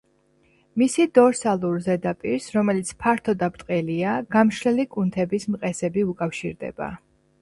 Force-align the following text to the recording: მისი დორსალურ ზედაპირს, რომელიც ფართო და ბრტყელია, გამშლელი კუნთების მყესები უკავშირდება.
მისი 0.83 1.03
დორსალურ 1.17 1.75
ზედაპირს, 1.87 2.47
რომელიც 2.57 2.91
ფართო 3.03 3.35
და 3.43 3.49
ბრტყელია, 3.57 4.15
გამშლელი 4.37 4.87
კუნთების 4.97 5.47
მყესები 5.57 6.07
უკავშირდება. 6.15 6.91